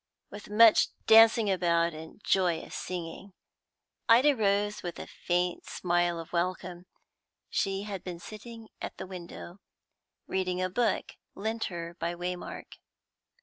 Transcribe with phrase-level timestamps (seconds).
[0.31, 3.33] with much dancing about and joyous singing.
[4.09, 6.87] Ida rose with a faint smile of welcome.
[7.51, 9.59] She had been sitting at the window,
[10.25, 12.79] reading a book lent her by Waymark.